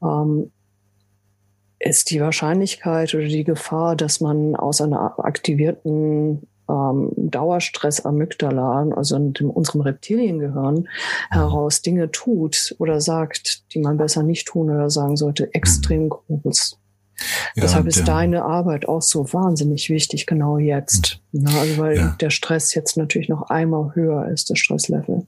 ähm, 0.02 0.50
ist 1.78 2.10
die 2.10 2.20
Wahrscheinlichkeit 2.20 3.14
oder 3.14 3.26
die 3.26 3.44
Gefahr, 3.44 3.96
dass 3.96 4.20
man 4.20 4.54
aus 4.54 4.80
einer 4.80 5.18
aktivierten 5.18 6.46
ähm, 6.68 7.10
Dauerstress 7.16 8.04
Amygdala, 8.04 8.88
also 8.94 9.16
in 9.16 9.34
unserem 9.50 9.80
Reptiliengehirn, 9.82 10.74
mhm. 10.74 10.86
heraus 11.30 11.82
Dinge 11.82 12.10
tut 12.10 12.74
oder 12.78 13.00
sagt, 13.00 13.64
die 13.72 13.80
man 13.80 13.96
besser 13.96 14.22
nicht 14.22 14.48
tun 14.48 14.70
oder 14.70 14.90
sagen 14.90 15.16
sollte, 15.16 15.52
extrem 15.54 16.04
mhm. 16.04 16.08
groß. 16.10 16.78
Ja, 17.54 17.62
Deshalb 17.62 17.86
ist 17.86 18.06
deine 18.06 18.44
Arbeit 18.44 18.86
auch 18.88 19.00
so 19.00 19.32
wahnsinnig 19.32 19.88
wichtig, 19.88 20.26
genau 20.26 20.58
jetzt. 20.58 21.20
Mhm. 21.32 21.46
Ja, 21.46 21.60
also 21.60 21.78
weil 21.78 21.96
ja. 21.96 22.16
der 22.20 22.30
Stress 22.30 22.74
jetzt 22.74 22.96
natürlich 22.96 23.28
noch 23.28 23.48
einmal 23.48 23.94
höher 23.94 24.28
ist, 24.28 24.50
das 24.50 24.58
Stresslevel. 24.58 25.26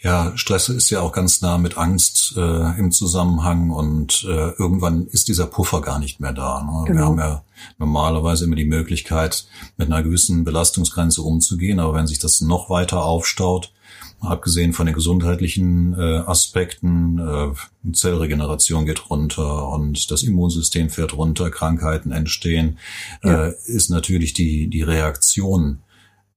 Ja, 0.00 0.32
Stress 0.36 0.68
ist 0.68 0.90
ja 0.90 1.00
auch 1.00 1.12
ganz 1.12 1.40
nah 1.40 1.56
mit 1.56 1.78
Angst 1.78 2.34
äh, 2.36 2.78
im 2.78 2.90
Zusammenhang 2.90 3.70
und 3.70 4.26
äh, 4.28 4.50
irgendwann 4.58 5.06
ist 5.06 5.28
dieser 5.28 5.46
Puffer 5.46 5.80
gar 5.80 6.00
nicht 6.00 6.18
mehr 6.18 6.32
da. 6.32 6.62
Ne? 6.64 6.84
Genau. 6.86 6.98
Wir 6.98 7.04
haben 7.06 7.18
ja 7.18 7.44
normalerweise 7.78 8.44
immer 8.44 8.56
die 8.56 8.64
Möglichkeit, 8.64 9.46
mit 9.76 9.88
einer 9.88 10.02
gewissen 10.02 10.44
Belastungsgrenze 10.44 11.22
umzugehen, 11.22 11.80
aber 11.80 11.94
wenn 11.94 12.06
sich 12.06 12.18
das 12.18 12.40
noch 12.40 12.70
weiter 12.70 13.04
aufstaut, 13.04 13.72
abgesehen 14.20 14.72
von 14.72 14.86
den 14.86 14.94
gesundheitlichen 14.94 15.94
äh, 15.98 16.18
Aspekten, 16.18 17.18
äh, 17.18 17.92
Zellregeneration 17.92 18.86
geht 18.86 19.10
runter 19.10 19.68
und 19.68 20.10
das 20.10 20.22
Immunsystem 20.22 20.90
fährt 20.90 21.16
runter, 21.16 21.50
Krankheiten 21.50 22.12
entstehen, 22.12 22.78
ja. 23.22 23.46
äh, 23.46 23.54
ist 23.66 23.90
natürlich 23.90 24.32
die, 24.32 24.68
die 24.68 24.82
Reaktion 24.82 25.80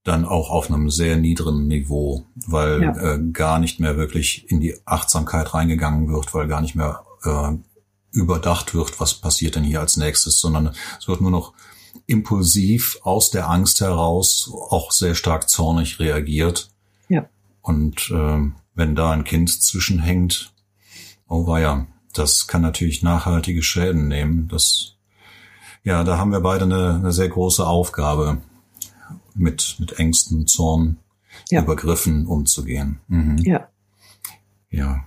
dann 0.02 0.24
auch 0.24 0.50
auf 0.50 0.70
einem 0.70 0.90
sehr 0.90 1.16
niedrigen 1.16 1.66
Niveau, 1.66 2.24
weil 2.46 2.82
ja. 2.82 3.14
äh, 3.14 3.18
gar 3.32 3.58
nicht 3.58 3.80
mehr 3.80 3.96
wirklich 3.96 4.48
in 4.48 4.60
die 4.60 4.76
Achtsamkeit 4.84 5.52
reingegangen 5.52 6.08
wird, 6.08 6.32
weil 6.32 6.46
gar 6.46 6.60
nicht 6.60 6.76
mehr 6.76 7.04
äh, 7.24 7.52
überdacht 8.16 8.74
wird, 8.74 8.98
was 8.98 9.14
passiert 9.14 9.54
denn 9.54 9.64
hier 9.64 9.80
als 9.80 9.96
nächstes, 9.96 10.40
sondern 10.40 10.74
es 10.98 11.06
wird 11.06 11.20
nur 11.20 11.30
noch 11.30 11.52
impulsiv 12.06 12.98
aus 13.02 13.30
der 13.30 13.48
Angst 13.48 13.80
heraus 13.80 14.50
auch 14.70 14.90
sehr 14.90 15.14
stark 15.14 15.48
zornig 15.48 15.98
reagiert. 15.98 16.70
Ja. 17.08 17.28
Und 17.62 18.10
äh, 18.10 18.50
wenn 18.74 18.94
da 18.94 19.10
ein 19.10 19.24
Kind 19.24 19.50
zwischenhängt, 19.50 20.52
oh 21.28 21.46
weia, 21.46 21.86
das 22.14 22.46
kann 22.46 22.62
natürlich 22.62 23.02
nachhaltige 23.02 23.62
Schäden 23.62 24.08
nehmen. 24.08 24.48
Das, 24.48 24.94
ja, 25.84 26.02
da 26.04 26.16
haben 26.18 26.32
wir 26.32 26.40
beide 26.40 26.64
eine, 26.64 26.94
eine 26.94 27.12
sehr 27.12 27.28
große 27.28 27.66
Aufgabe 27.66 28.38
mit, 29.34 29.76
mit 29.78 29.98
Ängsten, 29.98 30.46
Zorn 30.46 30.98
ja. 31.50 31.62
Übergriffen 31.62 32.26
umzugehen. 32.26 33.00
Mhm. 33.08 33.38
Ja. 33.38 33.68
Ja. 34.70 35.04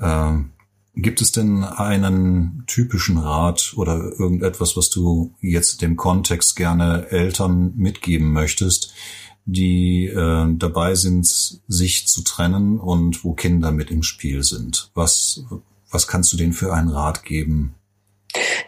Ähm, 0.00 0.50
gibt 0.96 1.20
es 1.20 1.32
denn 1.32 1.64
einen 1.64 2.64
typischen 2.66 3.18
Rat 3.18 3.74
oder 3.76 4.12
irgendetwas, 4.18 4.76
was 4.76 4.90
du 4.90 5.34
jetzt 5.40 5.82
dem 5.82 5.96
Kontext 5.96 6.56
gerne 6.56 7.10
Eltern 7.10 7.72
mitgeben 7.76 8.32
möchtest, 8.32 8.92
die 9.44 10.06
äh, 10.06 10.46
dabei 10.56 10.94
sind, 10.94 11.26
sich 11.68 12.08
zu 12.08 12.22
trennen 12.22 12.78
und 12.78 13.24
wo 13.24 13.34
Kinder 13.34 13.72
mit 13.72 13.90
im 13.90 14.02
Spiel 14.02 14.42
sind? 14.42 14.90
Was, 14.94 15.44
was 15.90 16.06
kannst 16.06 16.32
du 16.32 16.36
denen 16.36 16.52
für 16.52 16.72
einen 16.72 16.88
Rat 16.88 17.24
geben? 17.24 17.74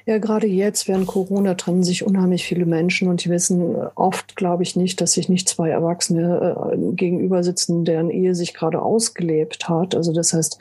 Ja, 0.04 0.18
gerade 0.18 0.46
jetzt 0.46 0.87
während 0.87 1.06
Corona 1.06 1.54
trennen 1.54 1.82
sich 1.82 2.04
unheimlich 2.04 2.44
viele 2.44 2.66
Menschen 2.66 3.08
und 3.08 3.25
die 3.25 3.30
wissen 3.30 3.75
oft, 3.96 4.37
glaube 4.37 4.62
ich, 4.62 4.76
nicht, 4.76 5.00
dass 5.00 5.12
sich 5.12 5.28
nicht 5.28 5.49
zwei 5.49 5.70
Erwachsene 5.70 6.73
äh, 6.73 6.92
gegenüber 6.94 7.42
sitzen, 7.42 7.85
deren 7.85 8.11
Ehe 8.11 8.35
sich 8.35 8.54
gerade 8.54 8.80
ausgelebt 8.80 9.68
hat. 9.68 9.94
Also 9.94 10.12
das 10.12 10.32
heißt, 10.32 10.58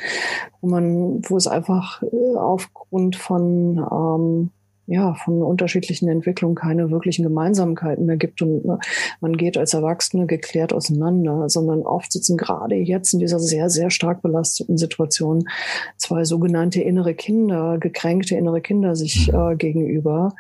wo 0.62 0.68
man, 0.68 1.22
wo 1.30 1.38
es 1.38 1.48
einfach 1.48 2.02
äh, 2.02 2.36
aufgrund 2.36 3.16
von 3.16 3.78
ähm, 3.78 4.52
ja, 4.88 5.16
von 5.16 5.42
unterschiedlichen 5.42 6.08
Entwicklungen 6.10 6.56
keine 6.56 6.92
wirklichen 6.92 7.24
Gemeinsamkeiten 7.24 8.06
mehr 8.06 8.18
gibt 8.18 8.42
und 8.42 8.66
ne, 8.66 8.80
man 9.20 9.36
geht 9.36 9.58
als 9.58 9.74
Erwachsene 9.74 10.28
geklärt 10.28 10.74
auseinander, 10.74 11.50
sondern 11.50 11.82
oft 11.82 12.12
sitzen 12.12 12.38
gerade 12.38 12.76
jetzt 12.76 13.14
in 13.14 13.20
dieser 13.20 13.40
sehr, 13.40 13.70
sehr 13.70 13.90
stark 13.90 14.22
belasteten 14.22 14.78
Situation 14.78 15.48
zwei 15.98 16.24
sogenannte 16.24 16.82
innere 16.82 17.16
Kinder, 17.16 17.78
gekränkte 17.80 18.36
innere 18.36 18.62
Kinder 18.62 18.96
sich 18.96 19.32
mhm. 19.32 19.40
äh, 19.40 19.56
gegenüber 19.56 20.34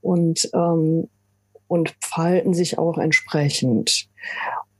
und, 0.00 0.50
ähm, 0.52 1.08
und 1.68 1.94
verhalten 2.00 2.54
sich 2.54 2.78
auch 2.78 2.98
entsprechend 2.98 4.08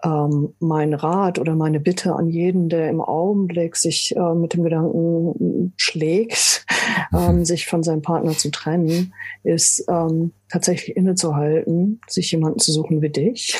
ähm, 0.04 0.54
mein 0.58 0.94
Rat 0.94 1.38
oder 1.38 1.54
meine 1.54 1.80
Bitte 1.80 2.14
an 2.14 2.28
jeden, 2.28 2.68
der 2.68 2.90
im 2.90 3.00
Augenblick 3.00 3.76
sich 3.76 4.14
äh, 4.16 4.34
mit 4.34 4.54
dem 4.54 4.64
Gedanken 4.64 5.72
schlägt, 5.76 6.66
ähm, 7.14 7.44
sich 7.44 7.66
von 7.66 7.82
seinem 7.82 8.02
Partner 8.02 8.32
zu 8.32 8.50
trennen, 8.50 9.14
ist 9.42 9.84
ähm, 9.88 10.32
tatsächlich 10.50 10.96
innezuhalten, 10.96 12.00
sich 12.08 12.30
jemanden 12.32 12.58
zu 12.58 12.72
suchen 12.72 13.02
wie 13.02 13.10
dich. 13.10 13.58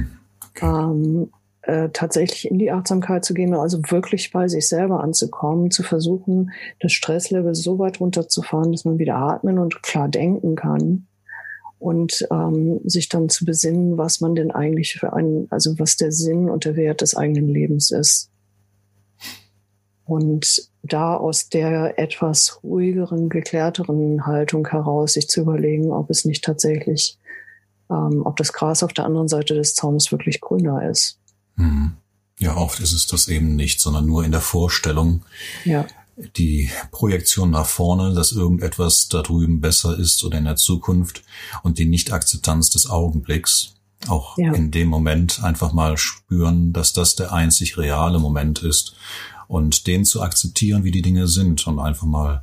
Okay. 0.58 0.68
Ähm, 0.68 1.32
äh, 1.64 1.90
tatsächlich 1.92 2.50
in 2.50 2.60
die 2.60 2.72
Achtsamkeit 2.72 3.26
zu 3.26 3.34
gehen, 3.34 3.54
also 3.54 3.82
wirklich 3.90 4.32
bei 4.32 4.48
sich 4.48 4.70
selber 4.70 5.04
anzukommen, 5.04 5.70
zu 5.70 5.84
versuchen, 5.84 6.52
das 6.80 6.94
Stresslevel 6.94 7.56
so 7.56 7.78
weit 7.78 8.00
runterzufahren, 8.00 8.72
dass 8.72 8.86
man 8.86 8.98
wieder 8.98 9.18
atmen 9.18 9.60
und 9.60 9.84
klar 9.84 10.08
denken 10.08 10.56
kann 10.56 11.08
und 11.80 12.28
ähm, 12.32 12.80
sich 12.84 13.10
dann 13.10 13.30
zu 13.30 13.46
besinnen, 13.46 13.98
was 13.98 14.22
man 14.22 14.36
denn 14.36 14.52
eigentlich 14.52 14.94
für 14.94 15.14
einen, 15.14 15.48
also 15.52 15.78
was 15.78 15.98
der 15.98 16.12
Sinn 16.12 16.50
und 16.50 16.66
der 16.66 16.76
Wert 16.76 17.02
des 17.02 17.16
eigenen 17.16 17.50
Lebens 17.50 17.92
ist. 17.92 18.30
Und 20.06 20.70
da 20.84 21.16
aus 21.16 21.50
der 21.50 21.98
etwas 21.98 22.60
ruhigeren, 22.64 23.30
geklärteren 23.30 24.26
Haltung 24.26 24.68
heraus 24.68 25.14
sich 25.14 25.28
zu 25.28 25.42
überlegen, 25.42 25.92
ob 25.92 26.10
es 26.10 26.26
nicht 26.26 26.44
tatsächlich, 26.44 27.18
ähm, 27.90 28.22
ob 28.24 28.38
das 28.38 28.54
Gras 28.54 28.84
auf 28.84 28.94
der 28.94 29.06
anderen 29.06 29.28
Seite 29.28 29.56
des 29.56 29.74
Zaunes 29.74 30.12
wirklich 30.12 30.42
grüner 30.42 30.88
ist. 30.90 31.20
Mhm. 31.56 31.94
Ja, 32.38 32.56
oft 32.58 32.80
ist 32.82 32.94
es 32.94 33.08
das 33.08 33.30
eben 33.30 33.56
nicht, 33.56 33.80
sondern 33.80 34.06
nur 34.06 34.24
in 34.26 34.32
der 34.32 34.42
Vorstellung. 34.42 35.24
Ja 35.64 35.86
die 36.18 36.70
Projektion 36.92 37.50
nach 37.50 37.66
vorne, 37.66 38.14
dass 38.14 38.32
irgendetwas 38.32 39.10
da 39.10 39.22
drüben 39.22 39.60
besser 39.62 39.98
ist 39.98 40.24
oder 40.24 40.38
in 40.38 40.46
der 40.46 40.56
Zukunft 40.56 41.24
und 41.64 41.78
die 41.78 41.86
Nicht-Akzeptanz 41.86 42.70
des 42.70 42.90
Augenblicks. 42.90 43.76
Auch 44.08 44.38
ja. 44.38 44.54
in 44.54 44.72
dem 44.72 44.88
Moment 44.88 45.44
einfach 45.44 45.74
mal 45.74 45.98
spüren, 45.98 46.74
dass 46.74 46.94
das 46.94 47.16
der 47.16 47.34
einzig 47.34 47.78
reale 47.78 48.20
Moment 48.20 48.62
ist 48.62 48.96
und 49.48 49.88
den 49.88 50.06
zu 50.06 50.22
akzeptieren, 50.22 50.84
wie 50.84 50.92
die 50.92 51.02
Dinge 51.02 51.28
sind 51.28 51.66
und 51.68 51.80
einfach 51.80 52.06
mal 52.06 52.42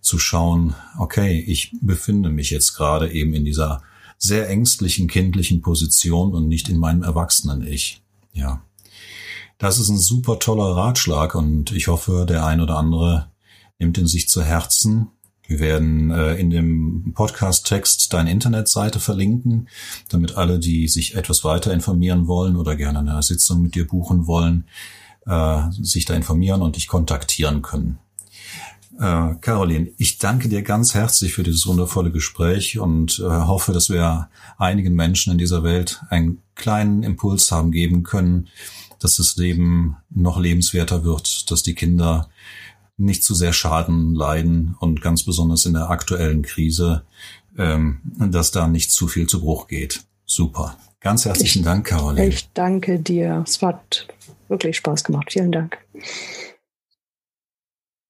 zu 0.00 0.18
schauen, 0.18 0.74
okay, 0.98 1.40
ich 1.40 1.72
befinde 1.80 2.30
mich 2.30 2.50
jetzt 2.50 2.74
gerade 2.74 3.12
eben 3.12 3.34
in 3.34 3.44
dieser 3.44 3.82
sehr 4.18 4.48
ängstlichen 4.48 5.08
kindlichen 5.08 5.62
Position 5.62 6.34
und 6.34 6.48
nicht 6.48 6.68
in 6.68 6.76
meinem 6.76 7.02
erwachsenen 7.02 7.66
Ich. 7.66 8.02
Ja. 8.32 8.62
Das 9.60 9.78
ist 9.78 9.90
ein 9.90 9.98
super 9.98 10.38
toller 10.38 10.74
Ratschlag 10.74 11.34
und 11.34 11.70
ich 11.72 11.88
hoffe, 11.88 12.24
der 12.26 12.46
ein 12.46 12.62
oder 12.62 12.78
andere 12.78 13.28
nimmt 13.78 13.98
ihn 13.98 14.06
sich 14.06 14.26
zu 14.26 14.42
Herzen. 14.42 15.08
Wir 15.46 15.60
werden 15.60 16.10
äh, 16.10 16.36
in 16.36 16.48
dem 16.48 17.12
Podcast-Text 17.14 18.10
deine 18.14 18.30
Internetseite 18.30 19.00
verlinken, 19.00 19.68
damit 20.08 20.38
alle, 20.38 20.58
die 20.60 20.88
sich 20.88 21.14
etwas 21.14 21.44
weiter 21.44 21.74
informieren 21.74 22.26
wollen 22.26 22.56
oder 22.56 22.74
gerne 22.74 23.00
eine 23.00 23.22
Sitzung 23.22 23.60
mit 23.60 23.74
dir 23.74 23.86
buchen 23.86 24.26
wollen, 24.26 24.64
äh, 25.26 25.60
sich 25.72 26.06
da 26.06 26.14
informieren 26.14 26.62
und 26.62 26.76
dich 26.76 26.88
kontaktieren 26.88 27.60
können. 27.60 27.98
Äh, 28.98 29.34
Caroline, 29.42 29.90
ich 29.98 30.16
danke 30.16 30.48
dir 30.48 30.62
ganz 30.62 30.94
herzlich 30.94 31.34
für 31.34 31.42
dieses 31.42 31.66
wundervolle 31.66 32.10
Gespräch 32.10 32.78
und 32.78 33.18
äh, 33.18 33.24
hoffe, 33.24 33.74
dass 33.74 33.90
wir 33.90 34.30
einigen 34.56 34.94
Menschen 34.94 35.32
in 35.32 35.38
dieser 35.38 35.62
Welt 35.62 36.00
einen 36.08 36.40
kleinen 36.54 37.02
Impuls 37.02 37.52
haben 37.52 37.72
geben 37.72 38.04
können, 38.04 38.48
dass 39.00 39.16
das 39.16 39.36
Leben 39.36 39.96
noch 40.10 40.38
lebenswerter 40.38 41.04
wird, 41.04 41.50
dass 41.50 41.62
die 41.62 41.74
Kinder 41.74 42.28
nicht 42.96 43.24
zu 43.24 43.34
sehr 43.34 43.52
Schaden 43.52 44.14
leiden 44.14 44.76
und 44.78 45.00
ganz 45.00 45.24
besonders 45.24 45.64
in 45.66 45.72
der 45.72 45.90
aktuellen 45.90 46.42
Krise, 46.42 47.02
ähm, 47.58 48.00
dass 48.18 48.50
da 48.52 48.68
nicht 48.68 48.92
zu 48.92 49.08
viel 49.08 49.26
zu 49.26 49.40
Bruch 49.40 49.66
geht. 49.66 50.04
Super. 50.26 50.76
Ganz 51.00 51.24
herzlichen 51.24 51.60
ich, 51.60 51.64
Dank, 51.64 51.86
Caroline. 51.86 52.28
Ich 52.28 52.50
danke 52.52 52.98
dir. 52.98 53.42
Es 53.46 53.60
hat 53.62 54.06
wirklich 54.48 54.76
Spaß 54.76 55.02
gemacht. 55.02 55.32
Vielen 55.32 55.50
Dank. 55.50 55.78